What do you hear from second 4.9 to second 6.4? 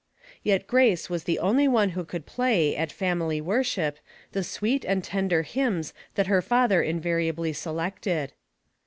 tender hymns tluit